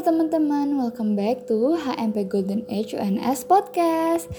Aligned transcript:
Teman-teman, 0.00 0.80
welcome 0.80 1.12
back 1.12 1.44
to 1.44 1.76
HMP 1.76 2.24
Golden 2.24 2.64
Age 2.72 2.96
UNS 2.96 3.44
Podcast. 3.44 4.32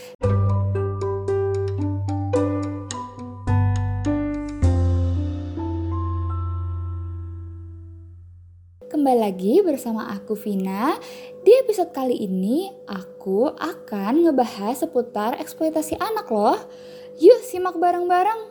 Kembali 8.89 9.21
lagi 9.21 9.61
bersama 9.61 10.09
aku 10.09 10.33
Vina. 10.33 10.97
Di 11.45 11.53
episode 11.61 11.93
kali 11.93 12.25
ini 12.25 12.73
aku 12.89 13.53
akan 13.53 14.25
ngebahas 14.25 14.81
seputar 14.81 15.37
eksploitasi 15.37 15.93
anak 16.01 16.25
loh. 16.33 16.57
Yuk 17.21 17.45
simak 17.45 17.77
bareng-bareng. 17.77 18.49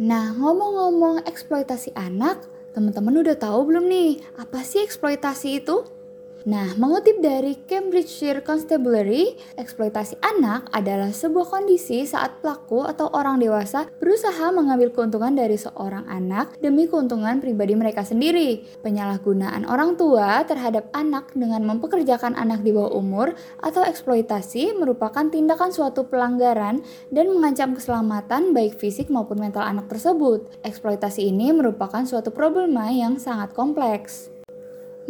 Nah, 0.00 0.32
ngomong-ngomong 0.40 1.28
eksploitasi 1.28 1.92
anak, 1.92 2.55
Teman-teman 2.76 3.24
udah 3.24 3.40
tahu 3.40 3.72
belum 3.72 3.88
nih, 3.88 4.20
apa 4.36 4.60
sih 4.60 4.84
eksploitasi 4.84 5.64
itu? 5.64 5.95
Nah, 6.46 6.78
mengutip 6.78 7.18
dari 7.18 7.58
Cambridgeshire 7.66 8.38
Constabulary, 8.38 9.34
eksploitasi 9.58 10.22
anak 10.22 10.70
adalah 10.70 11.10
sebuah 11.10 11.50
kondisi 11.50 12.06
saat 12.06 12.38
pelaku 12.38 12.86
atau 12.86 13.10
orang 13.10 13.42
dewasa 13.42 13.90
berusaha 13.98 14.54
mengambil 14.54 14.94
keuntungan 14.94 15.34
dari 15.34 15.58
seorang 15.58 16.06
anak 16.06 16.54
demi 16.62 16.86
keuntungan 16.86 17.42
pribadi 17.42 17.74
mereka 17.74 18.06
sendiri. 18.06 18.62
Penyalahgunaan 18.78 19.66
orang 19.66 19.98
tua 19.98 20.46
terhadap 20.46 20.86
anak 20.94 21.34
dengan 21.34 21.66
mempekerjakan 21.66 22.38
anak 22.38 22.62
di 22.62 22.70
bawah 22.70 22.94
umur 22.94 23.34
atau 23.58 23.82
eksploitasi 23.82 24.78
merupakan 24.78 25.26
tindakan 25.26 25.74
suatu 25.74 26.06
pelanggaran 26.06 26.78
dan 27.10 27.26
mengancam 27.26 27.74
keselamatan 27.74 28.54
baik 28.54 28.78
fisik 28.78 29.10
maupun 29.10 29.42
mental 29.42 29.66
anak 29.66 29.90
tersebut. 29.90 30.46
Eksploitasi 30.62 31.26
ini 31.26 31.50
merupakan 31.50 32.06
suatu 32.06 32.30
problema 32.30 32.86
yang 32.94 33.18
sangat 33.18 33.50
kompleks. 33.50 34.30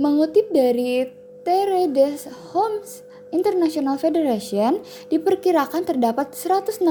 Mengutip 0.00 0.48
dari 0.52 1.25
Teredes 1.46 2.26
Homes 2.50 3.06
International 3.30 3.94
Federation 4.02 4.82
diperkirakan 5.06 5.86
terdapat 5.86 6.34
168 6.34 6.82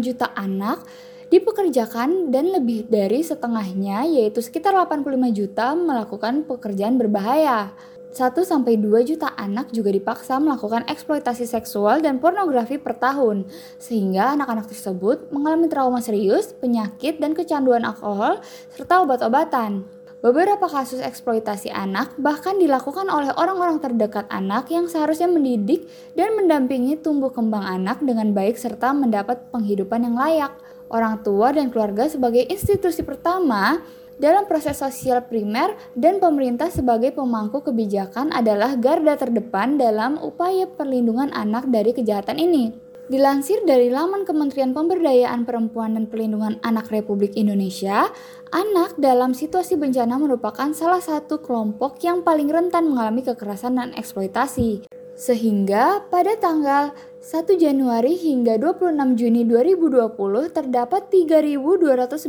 juta 0.00 0.32
anak 0.32 0.80
dipekerjakan 1.28 2.32
dan 2.32 2.56
lebih 2.56 2.88
dari 2.88 3.20
setengahnya 3.20 4.08
yaitu 4.08 4.40
sekitar 4.40 4.72
85 4.72 5.36
juta 5.36 5.76
melakukan 5.76 6.48
pekerjaan 6.48 6.96
berbahaya. 6.96 7.76
1 8.16 8.32
sampai 8.48 8.80
2 8.80 9.12
juta 9.12 9.28
anak 9.36 9.68
juga 9.76 9.92
dipaksa 9.92 10.40
melakukan 10.40 10.88
eksploitasi 10.88 11.44
seksual 11.44 12.00
dan 12.00 12.16
pornografi 12.16 12.80
per 12.80 12.96
tahun, 12.96 13.44
sehingga 13.76 14.36
anak-anak 14.36 14.72
tersebut 14.72 15.28
mengalami 15.32 15.68
trauma 15.68 16.00
serius, 16.00 16.52
penyakit, 16.56 17.20
dan 17.20 17.32
kecanduan 17.32 17.84
alkohol 17.88 18.40
serta 18.72 19.04
obat-obatan. 19.04 20.01
Beberapa 20.22 20.70
kasus 20.70 21.02
eksploitasi 21.02 21.74
anak 21.74 22.14
bahkan 22.14 22.54
dilakukan 22.54 23.10
oleh 23.10 23.34
orang-orang 23.34 23.82
terdekat 23.82 24.30
anak 24.30 24.70
yang 24.70 24.86
seharusnya 24.86 25.26
mendidik 25.26 25.90
dan 26.14 26.38
mendampingi 26.38 26.94
tumbuh 27.02 27.34
kembang 27.34 27.66
anak 27.66 27.98
dengan 27.98 28.30
baik 28.30 28.54
serta 28.54 28.94
mendapat 28.94 29.50
penghidupan 29.50 30.06
yang 30.06 30.14
layak. 30.14 30.54
Orang 30.86 31.26
tua 31.26 31.50
dan 31.50 31.74
keluarga 31.74 32.06
sebagai 32.06 32.46
institusi 32.46 33.02
pertama 33.02 33.82
dalam 34.14 34.46
proses 34.46 34.78
sosial 34.78 35.26
primer 35.26 35.74
dan 35.98 36.22
pemerintah 36.22 36.70
sebagai 36.70 37.10
pemangku 37.10 37.58
kebijakan 37.66 38.30
adalah 38.30 38.78
garda 38.78 39.18
terdepan 39.18 39.74
dalam 39.74 40.22
upaya 40.22 40.70
perlindungan 40.70 41.34
anak 41.34 41.66
dari 41.66 41.90
kejahatan 41.90 42.38
ini. 42.38 42.81
Dilansir 43.10 43.58
dari 43.66 43.90
laman 43.90 44.22
Kementerian 44.22 44.70
Pemberdayaan 44.70 45.42
Perempuan 45.42 45.98
dan 45.98 46.06
Pelindungan 46.06 46.62
Anak 46.62 46.86
Republik 46.94 47.34
Indonesia, 47.34 48.06
anak 48.54 48.94
dalam 48.94 49.34
situasi 49.34 49.74
bencana 49.74 50.22
merupakan 50.22 50.70
salah 50.70 51.02
satu 51.02 51.42
kelompok 51.42 51.98
yang 52.06 52.22
paling 52.22 52.46
rentan 52.46 52.86
mengalami 52.86 53.26
kekerasan 53.26 53.74
dan 53.82 53.90
eksploitasi. 53.98 54.86
Sehingga 55.18 56.06
pada 56.14 56.38
tanggal 56.38 56.94
1 57.18 57.58
Januari 57.58 58.14
hingga 58.14 58.54
26 58.54 59.18
Juni 59.18 59.50
2020 59.50 60.54
terdapat 60.54 61.10
3.297 61.10 62.22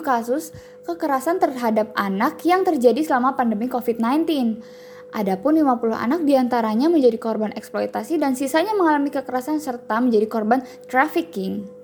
kasus 0.00 0.56
kekerasan 0.88 1.36
terhadap 1.36 1.92
anak 1.92 2.40
yang 2.48 2.64
terjadi 2.64 3.04
selama 3.04 3.36
pandemi 3.36 3.68
COVID-19. 3.68 4.56
Adapun 5.08 5.56
50 5.56 5.96
anak 5.96 6.20
di 6.28 6.36
antaranya 6.36 6.92
menjadi 6.92 7.16
korban 7.16 7.56
eksploitasi 7.56 8.20
dan 8.20 8.36
sisanya 8.36 8.76
mengalami 8.76 9.08
kekerasan 9.08 9.56
serta 9.56 10.04
menjadi 10.04 10.28
korban 10.28 10.60
trafficking. 10.84 11.78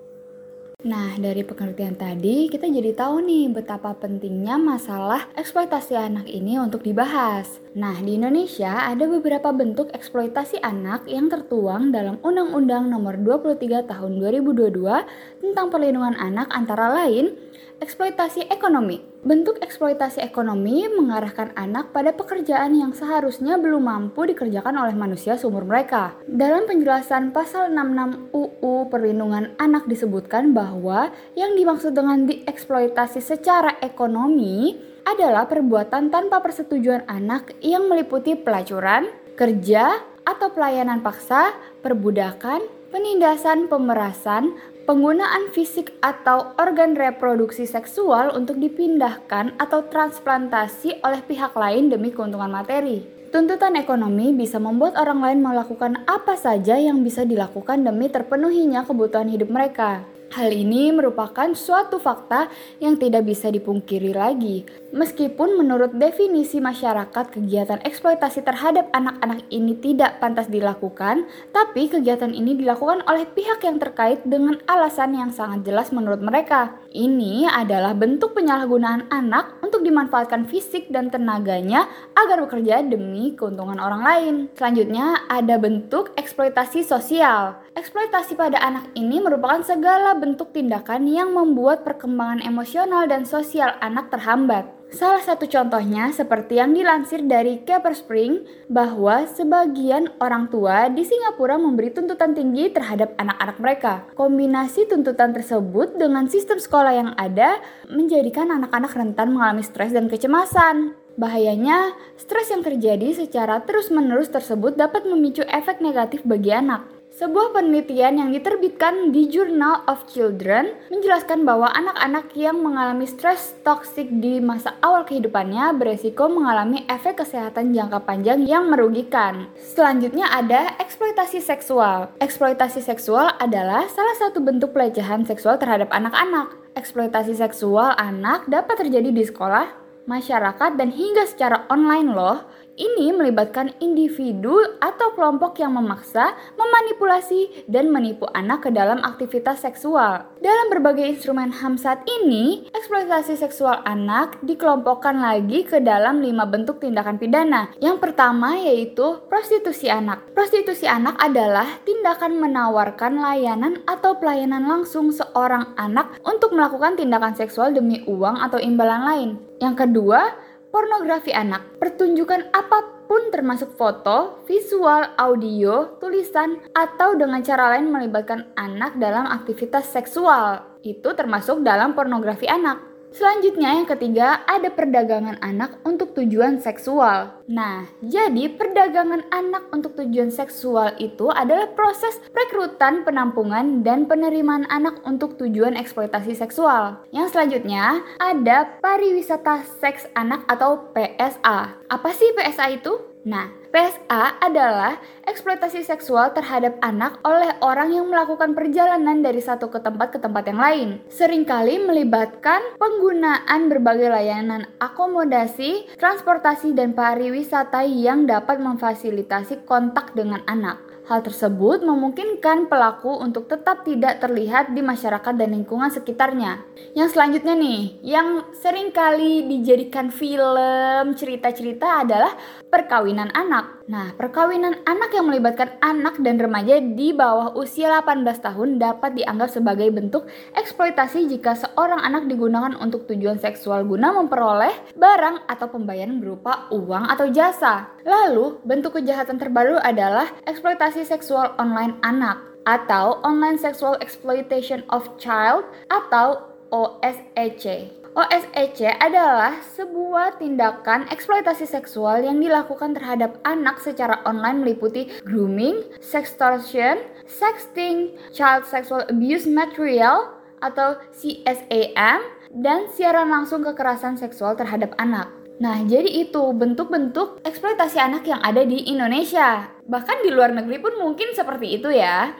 Nah, 0.84 1.16
dari 1.16 1.40
pengertian 1.40 1.96
tadi 1.96 2.44
kita 2.52 2.68
jadi 2.68 2.92
tahu 2.92 3.24
nih 3.24 3.48
betapa 3.48 3.96
pentingnya 3.96 4.60
masalah 4.60 5.32
eksploitasi 5.32 5.96
anak 5.96 6.28
ini 6.28 6.60
untuk 6.60 6.84
dibahas. 6.84 7.48
Nah, 7.72 7.96
di 8.04 8.20
Indonesia 8.20 8.84
ada 8.84 9.08
beberapa 9.08 9.48
bentuk 9.56 9.88
eksploitasi 9.96 10.60
anak 10.60 11.08
yang 11.08 11.32
tertuang 11.32 11.88
dalam 11.88 12.20
Undang-Undang 12.20 12.92
Nomor 12.92 13.16
23 13.16 13.88
Tahun 13.88 14.12
2022 14.20 15.41
tentang 15.41 15.72
Perlindungan 15.72 16.20
Anak 16.20 16.52
antara 16.52 16.92
lain 16.92 17.32
eksploitasi 17.80 18.52
ekonomi. 18.52 19.13
Bentuk 19.24 19.56
eksploitasi 19.64 20.20
ekonomi 20.20 20.84
mengarahkan 20.84 21.56
anak 21.56 21.96
pada 21.96 22.12
pekerjaan 22.12 22.76
yang 22.76 22.92
seharusnya 22.92 23.56
belum 23.56 23.88
mampu 23.88 24.28
dikerjakan 24.28 24.76
oleh 24.76 24.92
manusia 24.92 25.40
seumur 25.40 25.64
mereka. 25.64 26.12
Dalam 26.28 26.68
penjelasan 26.68 27.32
pasal 27.32 27.72
66 27.72 28.36
UU 28.36 28.92
Perlindungan 28.92 29.56
Anak 29.56 29.88
disebutkan 29.88 30.52
bahwa 30.52 31.08
yang 31.40 31.56
dimaksud 31.56 31.96
dengan 31.96 32.28
dieksploitasi 32.28 33.24
secara 33.24 33.80
ekonomi 33.80 34.76
adalah 35.08 35.48
perbuatan 35.48 36.12
tanpa 36.12 36.44
persetujuan 36.44 37.08
anak 37.08 37.56
yang 37.64 37.88
meliputi 37.88 38.36
pelacuran, 38.36 39.08
kerja, 39.41 40.04
atau 40.28 40.52
pelayanan 40.52 41.00
paksa, 41.00 41.56
perbudakan, 41.80 42.60
penindasan, 42.92 43.72
pemerasan, 43.72 44.52
penggunaan 44.84 45.49
fisik 45.56 45.97
atau 46.05 46.53
organ 46.61 46.93
reproduksi 46.93 47.65
seksual 47.65 48.37
untuk 48.37 48.61
dipindahkan 48.61 49.56
atau 49.56 49.89
transplantasi 49.89 51.00
oleh 51.00 51.25
pihak 51.25 51.56
lain 51.56 51.89
demi 51.89 52.12
keuntungan 52.12 52.53
materi. 52.53 53.00
Tuntutan 53.33 53.75
ekonomi 53.75 54.31
bisa 54.31 54.62
membuat 54.62 54.95
orang 54.95 55.19
lain 55.19 55.41
melakukan 55.43 56.06
apa 56.06 56.39
saja 56.39 56.78
yang 56.78 57.03
bisa 57.03 57.27
dilakukan 57.27 57.83
demi 57.83 58.06
terpenuhinya 58.06 58.87
kebutuhan 58.87 59.27
hidup 59.27 59.50
mereka. 59.50 60.06
Hal 60.31 60.55
ini 60.55 60.95
merupakan 60.95 61.51
suatu 61.56 61.99
fakta 61.99 62.47
yang 62.78 62.95
tidak 62.95 63.27
bisa 63.27 63.51
dipungkiri 63.51 64.15
lagi. 64.15 64.84
Meskipun 64.94 65.59
menurut 65.59 65.91
definisi 65.99 66.62
masyarakat 66.62 67.34
kegiatan 67.34 67.82
eksploitasi 67.82 68.47
terhadap 68.47 68.94
anak-anak 68.94 69.43
ini 69.50 69.75
tidak 69.75 70.22
pantas 70.22 70.47
dilakukan, 70.47 71.27
tapi 71.50 71.91
kegiatan 71.91 72.31
ini 72.31 72.55
dilakukan 72.55 73.03
oleh 73.10 73.27
pihak 73.27 73.59
yang 73.66 73.83
terkait 73.83 74.22
dengan 74.22 74.54
alasan 74.71 75.19
yang 75.19 75.34
sangat 75.34 75.66
jelas 75.66 75.91
menurut 75.91 76.22
mereka. 76.22 76.78
Ini 76.94 77.50
adalah 77.50 77.91
bentuk 77.99 78.38
penyalahgunaan 78.38 79.10
anak 79.10 79.59
untuk 79.66 79.83
dimanfaatkan 79.83 80.47
fisik 80.47 80.87
dan 80.94 81.10
tenaganya 81.10 81.91
agar 82.15 82.47
bekerja 82.47 82.87
demi 82.87 83.34
keuntungan 83.34 83.83
orang 83.83 84.03
lain. 84.06 84.34
Selanjutnya 84.54 85.27
ada 85.27 85.59
bentuk 85.59 86.15
eksploitasi 86.15 86.87
sosial. 86.87 87.59
Eksploitasi 87.75 88.38
pada 88.38 88.62
anak 88.62 88.94
ini 88.94 89.19
merupakan 89.19 89.59
segala 89.66 90.15
bentuk 90.15 90.54
tindakan 90.54 91.10
yang 91.10 91.34
membuat 91.34 91.83
perkembangan 91.83 92.47
emosional 92.47 93.10
dan 93.10 93.27
sosial 93.27 93.75
anak 93.83 94.15
terhambat. 94.15 94.84
Salah 94.94 95.19
satu 95.19 95.50
contohnya 95.50 96.15
seperti 96.15 96.62
yang 96.62 96.71
dilansir 96.71 97.27
dari 97.27 97.59
Keper 97.66 97.99
Spring 97.99 98.47
bahwa 98.71 99.27
sebagian 99.27 100.15
orang 100.22 100.47
tua 100.47 100.87
di 100.87 101.03
Singapura 101.03 101.59
memberi 101.59 101.91
tuntutan 101.91 102.31
tinggi 102.31 102.71
terhadap 102.71 103.10
anak-anak 103.19 103.59
mereka. 103.59 104.06
Kombinasi 104.15 104.87
tuntutan 104.87 105.34
tersebut 105.34 105.99
dengan 105.99 106.31
sistem 106.31 106.62
sekolah 106.62 106.94
yang 106.94 107.10
ada 107.19 107.59
menjadikan 107.91 108.54
anak-anak 108.54 108.94
rentan 108.94 109.34
mengalami 109.34 109.66
stres 109.66 109.91
dan 109.91 110.06
kecemasan. 110.06 110.94
Bahayanya, 111.19 111.99
stres 112.15 112.54
yang 112.54 112.62
terjadi 112.62 113.19
secara 113.19 113.66
terus-menerus 113.66 114.30
tersebut 114.30 114.78
dapat 114.78 115.10
memicu 115.10 115.42
efek 115.51 115.83
negatif 115.83 116.22
bagi 116.22 116.54
anak. 116.54 116.93
Sebuah 117.15 117.55
penelitian 117.55 118.19
yang 118.19 118.34
diterbitkan 118.34 119.15
di 119.15 119.31
Journal 119.31 119.87
of 119.87 120.03
Children 120.11 120.75
menjelaskan 120.91 121.47
bahwa 121.47 121.71
anak-anak 121.71 122.34
yang 122.34 122.59
mengalami 122.59 123.07
stres 123.07 123.55
toksik 123.63 124.11
di 124.19 124.43
masa 124.43 124.75
awal 124.83 125.07
kehidupannya 125.07 125.78
beresiko 125.78 126.27
mengalami 126.27 126.83
efek 126.91 127.22
kesehatan 127.22 127.71
jangka 127.71 128.03
panjang 128.03 128.43
yang 128.43 128.66
merugikan. 128.66 129.47
Selanjutnya 129.55 130.27
ada 130.27 130.75
eksploitasi 130.83 131.39
seksual. 131.39 132.11
Eksploitasi 132.19 132.83
seksual 132.83 133.31
adalah 133.39 133.87
salah 133.87 134.19
satu 134.19 134.43
bentuk 134.43 134.75
pelecehan 134.75 135.22
seksual 135.22 135.55
terhadap 135.55 135.95
anak-anak. 135.95 136.51
Eksploitasi 136.75 137.39
seksual 137.39 137.95
anak 137.95 138.51
dapat 138.51 138.83
terjadi 138.83 139.15
di 139.15 139.22
sekolah, 139.22 139.71
masyarakat, 140.11 140.75
dan 140.75 140.91
hingga 140.91 141.31
secara 141.31 141.63
online 141.71 142.11
loh 142.11 142.43
Ini 142.74 143.15
melibatkan 143.15 143.71
individu 143.78 144.59
atau 144.82 145.15
kelompok 145.15 145.62
yang 145.62 145.78
memaksa, 145.78 146.34
memanipulasi, 146.59 147.71
dan 147.71 147.94
menipu 147.94 148.26
anak 148.34 148.66
ke 148.66 148.71
dalam 148.74 148.98
aktivitas 148.98 149.62
seksual. 149.62 150.26
Dalam 150.42 150.66
berbagai 150.74 151.06
instrumen 151.06 151.54
HAM 151.54 151.78
saat 151.78 152.03
ini, 152.03 152.66
eksploitasi 152.74 153.38
seksual 153.38 153.78
anak 153.86 154.42
dikelompokkan 154.42 155.22
lagi 155.22 155.62
ke 155.62 155.78
dalam 155.78 156.18
lima 156.18 156.50
bentuk 156.50 156.82
tindakan 156.82 157.15
pidana. 157.15 157.71
Yang 157.78 158.03
pertama 158.10 158.59
yaitu 158.59 159.22
prostitusi 159.30 159.86
anak. 159.86 160.34
Prostitusi 160.34 160.91
anak 160.91 161.15
adalah 161.22 161.78
tindakan 161.86 162.42
menawarkan 162.42 163.22
layanan 163.22 163.86
atau 163.86 164.18
pelayanan 164.18 164.66
langsung 164.66 165.15
seorang 165.15 165.78
anak 165.78 166.18
untuk 166.27 166.50
melakukan 166.50 166.98
tindakan 166.98 167.38
seksual 167.38 167.70
demi 167.70 168.03
uang 168.10 168.42
atau 168.42 168.59
imbalan 168.59 169.03
lain. 169.06 169.30
Yang 169.62 169.86
kedua, 169.86 170.34
pornografi 170.74 171.30
anak. 171.30 171.78
Pertunjukan 171.78 172.50
apa 172.50 173.06
pun 173.06 173.30
termasuk 173.30 173.78
foto, 173.78 174.42
visual, 174.50 175.06
audio, 175.15 175.94
tulisan, 176.03 176.59
atau 176.74 177.15
dengan 177.15 177.47
cara 177.47 177.78
lain 177.78 177.94
melibatkan 177.94 178.50
anak 178.59 178.98
dalam 178.98 179.30
aktivitas 179.30 179.86
seksual. 179.86 180.66
Itu 180.82 181.15
termasuk 181.15 181.62
dalam 181.62 181.94
pornografi 181.94 182.50
anak. 182.50 182.93
Selanjutnya 183.15 183.78
yang 183.78 183.87
ketiga 183.87 184.43
ada 184.43 184.75
perdagangan 184.75 185.39
anak 185.39 185.78
untuk 185.87 186.19
tujuan 186.19 186.59
seksual. 186.59 187.47
Nah, 187.47 187.87
jadi 188.03 188.51
perdagangan 188.51 189.31
anak 189.31 189.71
untuk 189.71 189.95
tujuan 189.95 190.34
seksual 190.34 190.99
itu 190.99 191.31
adalah 191.31 191.71
proses 191.78 192.19
rekrutan, 192.34 193.07
penampungan, 193.07 193.87
dan 193.87 194.11
penerimaan 194.11 194.66
anak 194.66 194.99
untuk 195.07 195.39
tujuan 195.39 195.78
eksploitasi 195.78 196.34
seksual. 196.34 197.07
Yang 197.15 197.39
selanjutnya 197.39 198.03
ada 198.19 198.83
pariwisata 198.83 199.63
seks 199.78 200.11
anak 200.19 200.43
atau 200.51 200.91
PSA. 200.91 201.87
Apa 201.87 202.11
sih 202.11 202.34
PSA 202.34 202.83
itu? 202.83 203.14
Nah, 203.24 203.48
PSA 203.72 204.36
adalah 204.36 205.00
eksploitasi 205.24 205.80
seksual 205.80 206.36
terhadap 206.36 206.76
anak 206.84 207.16
oleh 207.24 207.56
orang 207.65 207.97
yang 207.97 208.12
melakukan 208.12 208.53
perjalanan 208.53 209.24
dari 209.24 209.41
satu 209.41 209.72
ke 209.72 209.80
tempat 209.80 210.12
ke 210.12 210.18
tempat 210.21 210.44
yang 210.44 210.60
lain. 210.60 210.88
Seringkali 211.09 211.88
melibatkan 211.88 212.60
penggunaan 212.76 213.72
berbagai 213.72 214.12
layanan 214.12 214.68
akomodasi, 214.76 215.88
transportasi, 215.97 216.76
dan 216.76 216.92
pariwisata 216.92 217.88
yang 217.88 218.28
dapat 218.28 218.60
memfasilitasi 218.60 219.65
kontak 219.65 220.12
dengan 220.12 220.44
anak. 220.44 220.84
Hal 221.04 221.21
tersebut 221.21 221.84
memungkinkan 221.84 222.72
pelaku 222.72 223.12
untuk 223.21 223.45
tetap 223.45 223.84
tidak 223.84 224.24
terlihat 224.24 224.72
di 224.72 224.80
masyarakat 224.80 225.36
dan 225.36 225.53
lingkungan 225.53 225.92
sekitarnya. 225.92 226.65
Yang 226.97 227.12
selanjutnya 227.12 227.53
nih, 227.60 227.83
yang 228.01 228.48
sering 228.56 228.89
kali 228.89 229.45
dijadikan 229.45 230.09
film, 230.09 231.12
cerita-cerita 231.12 232.09
adalah 232.09 232.33
perkawinan 232.72 233.28
anak. 233.36 233.84
Nah, 233.84 234.16
perkawinan 234.16 234.80
anak 234.89 235.12
yang 235.12 235.28
melibatkan 235.28 235.77
anak 235.84 236.16
dan 236.24 236.41
remaja 236.41 236.80
di 236.80 237.12
bawah 237.12 237.53
usia 237.53 237.92
18 238.01 238.24
tahun 238.41 238.80
dapat 238.80 239.12
dianggap 239.12 239.53
sebagai 239.53 239.92
bentuk 239.92 240.24
eksploitasi 240.56 241.28
jika 241.28 241.53
seorang 241.53 242.01
anak 242.01 242.24
digunakan 242.24 242.72
untuk 242.80 243.04
tujuan 243.12 243.36
seksual 243.36 243.84
guna 243.84 244.16
memperoleh 244.16 244.97
barang 244.97 245.45
atau 245.53 245.68
pembayaran 245.68 246.16
berupa 246.16 246.65
uang 246.72 247.12
atau 247.12 247.28
jasa. 247.28 247.92
Lalu, 248.09 248.65
bentuk 248.65 248.97
kejahatan 248.97 249.36
terbaru 249.36 249.77
adalah 249.84 250.33
eksploitasi 250.48 250.93
eksploitasi 250.94 251.10
seksual 251.10 251.50
online 251.58 251.98
anak 252.06 252.38
atau 252.70 253.18
Online 253.26 253.58
Sexual 253.58 253.98
Exploitation 253.98 254.86
of 254.94 255.10
Child 255.18 255.66
atau 255.91 256.54
OSEC. 256.70 257.90
OSEC 258.14 258.94
adalah 259.02 259.58
sebuah 259.75 260.38
tindakan 260.38 261.11
eksploitasi 261.11 261.66
seksual 261.66 262.23
yang 262.23 262.38
dilakukan 262.38 262.94
terhadap 262.94 263.42
anak 263.42 263.82
secara 263.82 264.23
online 264.23 264.62
meliputi 264.62 265.11
grooming, 265.26 265.82
sextortion, 265.99 267.02
sexting, 267.26 268.14
child 268.30 268.62
sexual 268.62 269.02
abuse 269.11 269.50
material 269.50 270.30
atau 270.62 270.94
CSAM, 271.11 272.23
dan 272.54 272.87
siaran 272.94 273.35
langsung 273.35 273.66
kekerasan 273.66 274.14
seksual 274.14 274.54
terhadap 274.54 274.94
anak. 275.02 275.43
Nah, 275.54 275.87
jadi 275.87 276.11
itu 276.11 276.50
bentuk-bentuk 276.50 277.38
eksploitasi 277.47 278.02
anak 278.02 278.26
yang 278.26 278.42
ada 278.42 278.66
di 278.66 278.90
Indonesia. 278.90 279.71
Bahkan 279.87 280.26
di 280.26 280.35
luar 280.35 280.50
negeri 280.50 280.83
pun 280.83 280.99
mungkin 280.99 281.30
seperti 281.30 281.78
itu 281.78 281.95
ya. 281.95 282.35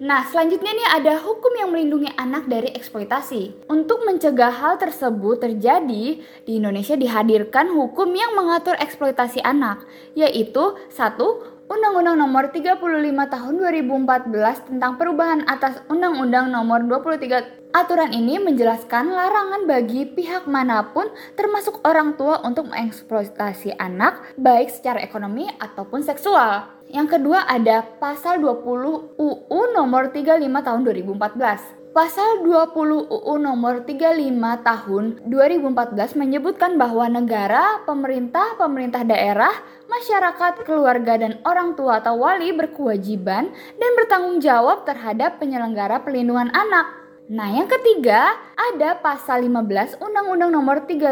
Nah, 0.00 0.24
selanjutnya 0.24 0.72
nih 0.72 0.88
ada 0.96 1.14
hukum 1.20 1.52
yang 1.60 1.74
melindungi 1.74 2.08
anak 2.16 2.48
dari 2.48 2.72
eksploitasi. 2.72 3.68
Untuk 3.68 4.00
mencegah 4.06 4.48
hal 4.48 4.80
tersebut 4.80 5.44
terjadi, 5.44 6.24
di 6.24 6.52
Indonesia 6.56 6.96
dihadirkan 6.96 7.68
hukum 7.68 8.08
yang 8.16 8.32
mengatur 8.32 8.80
eksploitasi 8.80 9.44
anak, 9.44 9.84
yaitu 10.16 10.72
satu 10.88 11.59
Undang-Undang 11.70 12.18
Nomor 12.18 12.50
35 12.50 12.82
Tahun 13.30 13.54
2014 13.62 14.74
tentang 14.74 14.98
perubahan 14.98 15.46
atas 15.46 15.78
Undang-Undang 15.86 16.50
Nomor 16.50 16.82
23. 16.82 17.70
Aturan 17.70 18.10
ini 18.10 18.42
menjelaskan 18.42 19.14
larangan 19.14 19.70
bagi 19.70 20.02
pihak 20.02 20.50
mana 20.50 20.90
pun 20.90 21.06
termasuk 21.38 21.78
orang 21.86 22.18
tua 22.18 22.42
untuk 22.42 22.66
mengeksploitasi 22.74 23.78
anak 23.78 24.34
baik 24.34 24.66
secara 24.66 24.98
ekonomi 24.98 25.46
ataupun 25.62 26.02
seksual. 26.02 26.66
Yang 26.90 27.22
kedua 27.22 27.46
ada 27.46 27.86
pasal 28.02 28.42
20 28.42 29.14
UU 29.14 29.60
Nomor 29.70 30.10
35 30.10 30.42
Tahun 30.42 30.80
2014. 30.82 31.79
Pasal 31.90 32.46
20 32.46 33.10
UU 33.10 33.34
nomor 33.42 33.82
35 33.82 34.14
tahun 34.62 35.26
2014 35.26 36.22
menyebutkan 36.22 36.78
bahwa 36.78 37.10
negara, 37.10 37.82
pemerintah, 37.82 38.54
pemerintah 38.54 39.02
daerah, 39.02 39.50
masyarakat, 39.90 40.62
keluarga, 40.62 41.18
dan 41.18 41.42
orang 41.42 41.74
tua 41.74 41.98
atau 41.98 42.22
wali 42.22 42.54
berkewajiban 42.54 43.50
dan 43.50 43.90
bertanggung 43.98 44.38
jawab 44.38 44.86
terhadap 44.86 45.42
penyelenggara 45.42 45.98
pelindungan 46.06 46.54
anak. 46.54 46.94
Nah, 47.26 47.50
yang 47.58 47.66
ketiga 47.66 48.38
ada 48.54 48.94
pasal 49.02 49.42
15 49.50 49.98
Undang-Undang 49.98 50.54
nomor 50.54 50.86
35 50.86 51.10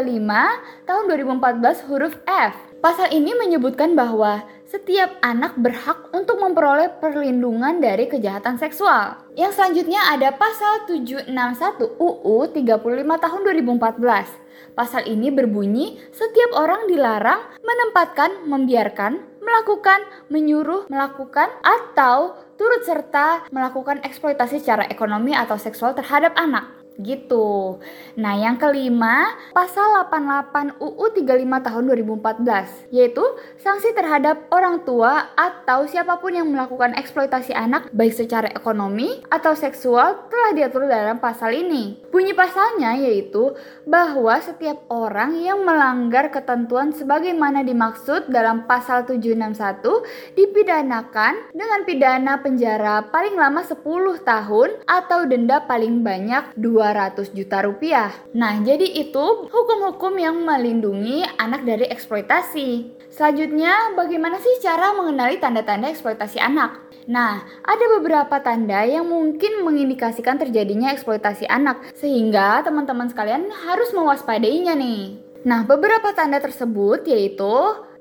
tahun 0.87 1.03
2014 1.11 1.91
huruf 1.91 2.15
F. 2.23 2.55
Pasal 2.79 3.11
ini 3.11 3.35
menyebutkan 3.35 3.99
bahwa 3.99 4.47
setiap 4.69 5.17
anak 5.25 5.57
berhak 5.57 6.13
untuk 6.13 6.37
memperoleh 6.37 7.01
perlindungan 7.01 7.81
dari 7.81 8.05
kejahatan 8.05 8.61
seksual. 8.61 9.17
Yang 9.33 9.57
selanjutnya 9.57 10.13
ada 10.13 10.29
pasal 10.37 10.85
761 10.85 11.97
UU 11.97 12.37
35 12.53 12.77
tahun 13.01 13.39
2014. 13.49 14.77
Pasal 14.77 15.09
ini 15.09 15.33
berbunyi 15.33 15.97
setiap 16.13 16.53
orang 16.53 16.85
dilarang 16.85 17.41
menempatkan, 17.65 18.45
membiarkan, 18.45 19.41
melakukan, 19.41 20.05
menyuruh, 20.29 20.85
melakukan, 20.85 21.49
atau 21.65 22.37
turut 22.53 22.85
serta 22.85 23.49
melakukan 23.49 24.05
eksploitasi 24.05 24.61
secara 24.61 24.85
ekonomi 24.91 25.33
atau 25.33 25.57
seksual 25.57 25.97
terhadap 25.97 26.37
anak 26.37 26.78
gitu. 26.99 27.79
Nah, 28.19 28.35
yang 28.35 28.59
kelima, 28.59 29.33
pasal 29.55 30.05
88 30.11 30.75
UU 30.77 31.05
35 31.15 31.65
tahun 31.65 31.83
2014, 31.87 32.91
yaitu 32.91 33.23
sanksi 33.57 33.95
terhadap 33.95 34.45
orang 34.51 34.83
tua 34.83 35.31
atau 35.39 35.87
siapa 35.87 36.19
pun 36.19 36.35
yang 36.35 36.47
melakukan 36.51 36.93
eksploitasi 36.99 37.55
anak 37.55 37.87
baik 37.95 38.11
secara 38.11 38.51
ekonomi 38.51 39.23
atau 39.31 39.55
seksual 39.55 40.27
telah 40.27 40.51
diatur 40.53 40.85
dalam 40.85 41.17
pasal 41.23 41.55
ini. 41.55 41.97
Bunyi 42.09 42.33
pasalnya 42.33 42.97
yaitu 42.97 43.53
bahwa 43.85 44.35
setiap 44.41 44.81
orang 44.89 45.37
yang 45.37 45.61
melanggar 45.61 46.33
ketentuan 46.33 46.89
sebagaimana 46.89 47.61
dimaksud 47.61 48.33
dalam 48.33 48.65
pasal 48.65 49.05
761 49.05 50.35
dipidanakan 50.35 51.53
dengan 51.53 51.79
pidana 51.85 52.41
penjara 52.41 53.05
paling 53.13 53.37
lama 53.37 53.61
10 53.61 53.77
tahun 54.25 54.69
atau 54.89 55.29
denda 55.29 55.61
paling 55.69 56.01
banyak 56.01 56.57
2 56.57 56.79
200 56.79 57.35
juta 57.35 57.59
rupiah. 57.59 58.09
Nah, 58.31 58.63
jadi 58.63 58.87
itu 58.87 59.51
hukum-hukum 59.51 60.15
yang 60.15 60.39
melindungi 60.41 61.27
anak 61.35 61.67
dari 61.67 61.91
eksploitasi. 61.91 62.97
Selanjutnya, 63.11 63.97
bagaimana 63.99 64.39
sih 64.39 64.63
cara 64.63 64.95
mengenali 64.95 65.41
tanda-tanda 65.41 65.91
eksploitasi 65.91 66.39
anak? 66.39 66.89
Nah, 67.09 67.41
ada 67.65 67.85
beberapa 67.97 68.37
tanda 68.37 68.85
yang 68.85 69.09
mungkin 69.09 69.65
mengindikasikan 69.65 70.37
terjadinya 70.37 70.93
eksploitasi 70.93 71.49
anak, 71.49 71.81
sehingga 72.09 72.65
teman-teman 72.65 73.05
sekalian 73.05 73.53
harus 73.69 73.93
mewaspadainya 73.93 74.73
nih. 74.73 75.21
Nah, 75.45 75.61
beberapa 75.61 76.09
tanda 76.17 76.41
tersebut 76.41 77.05
yaitu 77.05 77.53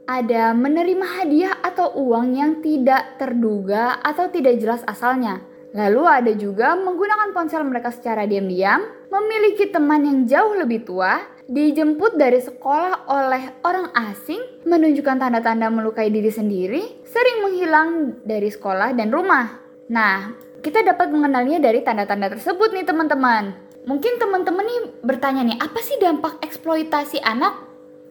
ada 0.08 0.56
menerima 0.56 1.04
hadiah 1.20 1.52
atau 1.60 1.92
uang 1.92 2.32
yang 2.32 2.64
tidak 2.64 3.20
terduga 3.20 4.00
atau 4.00 4.32
tidak 4.32 4.56
jelas 4.56 4.80
asalnya. 4.88 5.44
Lalu 5.76 6.02
ada 6.08 6.32
juga 6.32 6.72
menggunakan 6.80 7.36
ponsel 7.36 7.60
mereka 7.68 7.92
secara 7.92 8.24
diam-diam, 8.24 8.88
memiliki 9.12 9.68
teman 9.68 10.00
yang 10.00 10.24
jauh 10.24 10.56
lebih 10.56 10.88
tua, 10.88 11.20
dijemput 11.44 12.16
dari 12.16 12.40
sekolah 12.40 13.04
oleh 13.12 13.60
orang 13.60 13.92
asing, 13.92 14.40
menunjukkan 14.64 15.20
tanda-tanda 15.20 15.68
melukai 15.68 16.08
diri 16.08 16.32
sendiri, 16.32 17.04
sering 17.04 17.44
menghilang 17.44 18.16
dari 18.24 18.48
sekolah 18.48 18.96
dan 18.96 19.12
rumah. 19.12 19.60
Nah, 19.92 20.32
kita 20.64 20.80
dapat 20.80 21.12
mengenalnya 21.12 21.60
dari 21.60 21.84
tanda-tanda 21.84 22.32
tersebut 22.32 22.72
nih 22.72 22.88
teman-teman. 22.88 23.67
Mungkin 23.88 24.20
teman-teman 24.20 24.68
nih 24.68 24.80
bertanya 25.00 25.48
nih, 25.48 25.56
apa 25.56 25.80
sih 25.80 25.96
dampak 25.96 26.36
eksploitasi 26.44 27.24
anak? 27.24 27.56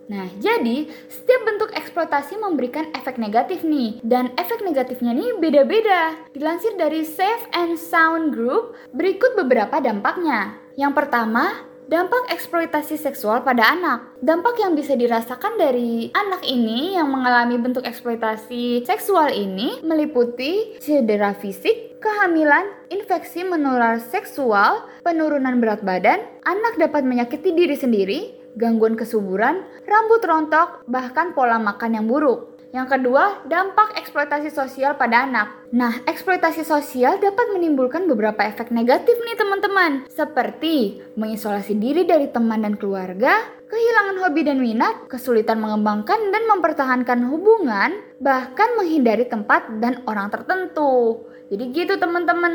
Nah, 0.09 0.25
jadi 0.41 0.89
setiap 1.05 1.45
bentuk 1.45 1.69
eksploitasi 1.77 2.41
memberikan 2.41 2.89
efek 2.97 3.21
negatif 3.21 3.61
nih, 3.61 4.01
dan 4.01 4.33
efek 4.41 4.65
negatifnya 4.65 5.13
nih 5.13 5.37
beda-beda. 5.37 6.17
Dilansir 6.33 6.73
dari 6.81 7.05
Safe 7.05 7.45
and 7.53 7.77
Sound 7.77 8.33
Group, 8.33 8.73
berikut 8.89 9.37
beberapa 9.37 9.77
dampaknya. 9.77 10.57
Yang 10.73 10.93
pertama, 10.97 11.67
Dampak 11.87 12.27
eksploitasi 12.35 12.99
seksual 12.99 13.47
pada 13.47 13.71
anak. 13.71 14.19
Dampak 14.19 14.59
yang 14.59 14.75
bisa 14.75 14.99
dirasakan 14.99 15.55
dari 15.55 16.11
anak 16.11 16.43
ini 16.43 16.99
yang 16.99 17.07
mengalami 17.07 17.55
bentuk 17.55 17.87
eksploitasi 17.87 18.83
seksual 18.83 19.31
ini 19.31 19.79
meliputi 19.87 20.75
cedera 20.83 21.31
fisik, 21.31 21.86
kehamilan, 22.01 22.65
infeksi 22.93 23.43
menular 23.43 24.01
seksual, 24.01 24.85
penurunan 25.01 25.59
berat 25.61 25.81
badan, 25.81 26.21
anak 26.45 26.77
dapat 26.77 27.03
menyakiti 27.03 27.53
diri 27.53 27.75
sendiri, 27.77 28.19
gangguan 28.57 28.97
kesuburan, 28.97 29.65
rambut 29.85 30.21
rontok, 30.25 30.85
bahkan 30.89 31.33
pola 31.33 31.61
makan 31.61 31.97
yang 31.97 32.05
buruk. 32.09 32.57
Yang 32.75 32.99
kedua, 32.99 33.47
dampak 33.47 33.95
eksploitasi 33.95 34.51
sosial 34.51 34.99
pada 34.99 35.23
anak. 35.23 35.66
Nah, 35.67 35.99
eksploitasi 36.07 36.63
sosial 36.63 37.19
dapat 37.19 37.51
menimbulkan 37.51 38.07
beberapa 38.07 38.39
efek 38.47 38.71
negatif 38.71 39.19
nih 39.19 39.35
teman-teman, 39.35 40.07
seperti 40.07 41.03
mengisolasi 41.19 41.75
diri 41.75 42.07
dari 42.07 42.31
teman 42.31 42.63
dan 42.63 42.79
keluarga, 42.79 43.35
kehilangan 43.67 44.15
hobi 44.23 44.47
dan 44.47 44.63
minat, 44.63 45.11
kesulitan 45.11 45.59
mengembangkan 45.59 46.31
dan 46.31 46.43
mempertahankan 46.47 47.19
hubungan, 47.27 47.99
bahkan 48.23 48.79
menghindari 48.79 49.27
tempat 49.27 49.67
dan 49.83 49.99
orang 50.07 50.31
tertentu. 50.31 51.27
Jadi 51.47 51.63
gitu 51.71 51.95
teman-teman. 51.95 52.53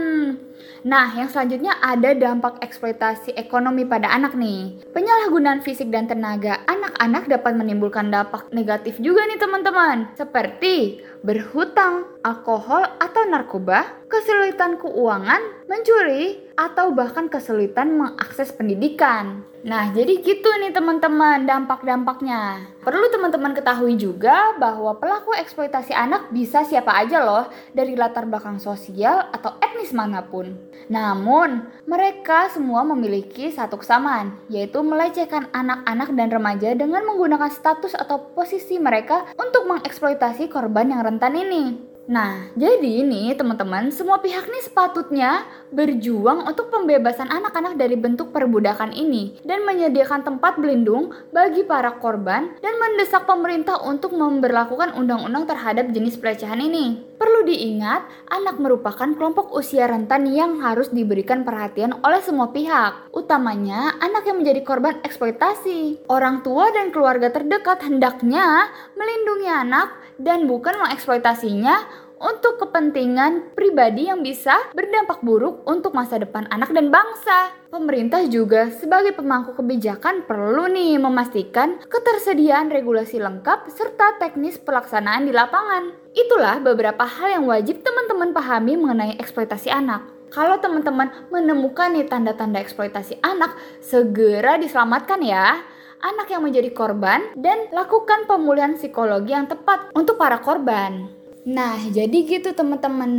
Nah, 0.84 1.08
yang 1.16 1.32
selanjutnya 1.32 1.80
ada 1.80 2.12
dampak 2.12 2.60
eksploitasi 2.60 3.32
ekonomi 3.40 3.88
pada 3.88 4.12
anak 4.12 4.36
nih. 4.36 4.84
Penyalahgunaan 4.92 5.64
fisik 5.64 5.88
dan 5.88 6.04
tenaga 6.04 6.60
anak-anak 6.68 7.24
dapat 7.24 7.56
menimbulkan 7.56 8.12
dampak 8.12 8.52
negatif 8.52 9.00
juga 9.00 9.24
nih 9.24 9.40
teman-teman. 9.40 10.12
Seperti 10.12 11.00
berhutang, 11.22 12.18
alkohol 12.26 12.82
atau 12.98 13.22
narkoba, 13.30 14.01
kesulitan 14.12 14.76
keuangan, 14.76 15.40
mencuri, 15.64 16.44
atau 16.52 16.92
bahkan 16.92 17.32
kesulitan 17.32 17.96
mengakses 17.96 18.52
pendidikan. 18.52 19.48
Nah, 19.62 19.94
jadi 19.94 20.20
gitu 20.20 20.50
nih 20.58 20.74
teman-teman 20.74 21.46
dampak-dampaknya. 21.48 22.66
Perlu 22.82 23.08
teman-teman 23.14 23.54
ketahui 23.54 23.94
juga 23.94 24.52
bahwa 24.58 24.98
pelaku 24.98 25.32
eksploitasi 25.38 25.94
anak 25.94 26.28
bisa 26.34 26.66
siapa 26.66 26.92
aja 26.92 27.22
loh 27.22 27.46
dari 27.70 27.94
latar 27.94 28.26
belakang 28.26 28.58
sosial 28.58 29.30
atau 29.30 29.54
etnis 29.62 29.94
mana 29.94 30.20
pun. 30.26 30.58
Namun, 30.90 31.62
mereka 31.86 32.50
semua 32.50 32.82
memiliki 32.82 33.54
satu 33.54 33.78
kesamaan, 33.80 34.34
yaitu 34.50 34.82
melecehkan 34.82 35.46
anak-anak 35.54 36.10
dan 36.12 36.28
remaja 36.28 36.74
dengan 36.74 37.06
menggunakan 37.06 37.48
status 37.48 37.94
atau 37.94 38.34
posisi 38.34 38.82
mereka 38.82 39.30
untuk 39.38 39.70
mengeksploitasi 39.70 40.50
korban 40.50 40.90
yang 40.90 41.06
rentan 41.06 41.38
ini. 41.38 41.91
Nah, 42.10 42.50
jadi 42.58 43.06
ini 43.06 43.30
teman-teman, 43.38 43.94
semua 43.94 44.18
pihak 44.18 44.50
nih 44.50 44.66
sepatutnya 44.66 45.46
berjuang 45.70 46.42
untuk 46.50 46.66
pembebasan 46.74 47.30
anak-anak 47.30 47.78
dari 47.78 47.94
bentuk 47.94 48.34
perbudakan 48.34 48.90
ini 48.90 49.38
dan 49.46 49.62
menyediakan 49.62 50.26
tempat 50.26 50.58
berlindung 50.58 51.14
bagi 51.30 51.62
para 51.62 51.94
korban 52.02 52.58
dan 52.58 52.74
mendesak 52.82 53.22
pemerintah 53.22 53.78
untuk 53.86 54.18
memberlakukan 54.18 54.98
undang-undang 54.98 55.46
terhadap 55.46 55.94
jenis 55.94 56.18
pelecehan 56.18 56.58
ini. 56.58 57.06
Perlu 57.22 57.46
diingat, 57.46 58.02
anak 58.34 58.58
merupakan 58.58 59.14
kelompok 59.14 59.54
usia 59.54 59.86
rentan 59.86 60.26
yang 60.26 60.58
harus 60.58 60.90
diberikan 60.90 61.46
perhatian 61.46 62.02
oleh 62.02 62.18
semua 62.18 62.50
pihak, 62.50 63.14
utamanya 63.14 63.94
anak 64.02 64.26
yang 64.26 64.42
menjadi 64.42 64.66
korban 64.66 64.98
eksploitasi. 65.06 66.02
Orang 66.10 66.42
tua 66.42 66.74
dan 66.74 66.90
keluarga 66.90 67.30
terdekat 67.30 67.86
hendaknya 67.86 68.66
melindungi 68.98 69.46
anak 69.46 70.01
dan 70.20 70.50
bukan 70.50 70.76
mengeksploitasinya 70.82 72.02
untuk 72.22 72.62
kepentingan 72.62 73.52
pribadi 73.58 74.06
yang 74.06 74.22
bisa 74.22 74.54
berdampak 74.72 75.18
buruk 75.26 75.66
untuk 75.66 75.90
masa 75.90 76.22
depan 76.22 76.46
anak 76.54 76.70
dan 76.70 76.88
bangsa. 76.88 77.50
Pemerintah 77.68 78.22
juga 78.30 78.70
sebagai 78.70 79.10
pemangku 79.18 79.58
kebijakan 79.58 80.22
perlu 80.22 80.70
nih 80.70 81.02
memastikan 81.02 81.82
ketersediaan 81.90 82.70
regulasi 82.70 83.18
lengkap 83.18 83.66
serta 83.74 84.22
teknis 84.22 84.62
pelaksanaan 84.62 85.26
di 85.26 85.34
lapangan. 85.34 85.90
Itulah 86.14 86.62
beberapa 86.62 87.02
hal 87.02 87.42
yang 87.42 87.44
wajib 87.50 87.82
teman-teman 87.82 88.30
pahami 88.30 88.78
mengenai 88.78 89.18
eksploitasi 89.18 89.74
anak. 89.74 90.06
Kalau 90.32 90.56
teman-teman 90.62 91.12
menemukan 91.28 91.92
nih 91.92 92.08
tanda-tanda 92.08 92.56
eksploitasi 92.56 93.20
anak, 93.20 93.52
segera 93.84 94.56
diselamatkan 94.56 95.20
ya 95.20 95.60
anak 96.02 96.28
yang 96.28 96.42
menjadi 96.42 96.70
korban 96.74 97.32
dan 97.38 97.70
lakukan 97.70 98.26
pemulihan 98.26 98.74
psikologi 98.74 99.32
yang 99.32 99.46
tepat 99.46 99.94
untuk 99.94 100.18
para 100.18 100.42
korban. 100.42 101.22
Nah, 101.42 101.74
jadi 101.90 102.22
gitu 102.22 102.54
teman-teman. 102.54 103.10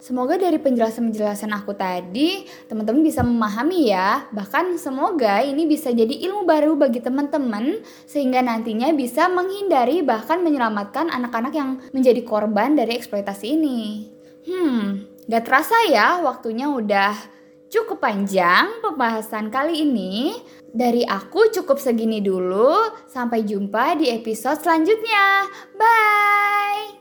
Semoga 0.00 0.40
dari 0.40 0.56
penjelasan-penjelasan 0.56 1.52
aku 1.52 1.76
tadi, 1.76 2.48
teman-teman 2.64 3.04
bisa 3.04 3.20
memahami 3.20 3.92
ya. 3.92 4.24
Bahkan 4.32 4.80
semoga 4.80 5.44
ini 5.44 5.68
bisa 5.68 5.92
jadi 5.92 6.24
ilmu 6.24 6.48
baru 6.48 6.72
bagi 6.72 7.04
teman-teman 7.04 7.84
sehingga 8.08 8.40
nantinya 8.40 8.88
bisa 8.96 9.28
menghindari 9.28 10.00
bahkan 10.00 10.40
menyelamatkan 10.40 11.12
anak-anak 11.12 11.52
yang 11.52 11.70
menjadi 11.92 12.24
korban 12.24 12.80
dari 12.80 12.96
eksploitasi 12.96 13.46
ini. 13.52 14.08
Hmm, 14.48 15.04
gak 15.28 15.44
terasa 15.44 15.76
ya 15.92 16.16
waktunya 16.24 16.64
udah 16.64 17.12
cukup 17.70 18.02
panjang 18.02 18.82
pembahasan 18.82 19.52
kali 19.52 19.84
ini. 19.84 20.32
Dari 20.70 21.02
aku 21.02 21.50
cukup 21.50 21.82
segini 21.82 22.22
dulu. 22.22 22.94
Sampai 23.10 23.42
jumpa 23.42 23.98
di 23.98 24.06
episode 24.10 24.62
selanjutnya. 24.62 25.50
Bye. 25.74 26.99